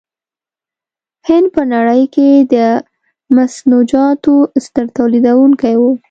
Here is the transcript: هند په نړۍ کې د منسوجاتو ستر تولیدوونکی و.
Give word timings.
هند 1.27 1.47
په 1.55 1.61
نړۍ 1.73 2.03
کې 2.15 2.27
د 2.53 2.55
منسوجاتو 3.35 4.33
ستر 4.65 4.85
تولیدوونکی 4.97 5.75
و. 5.79 5.83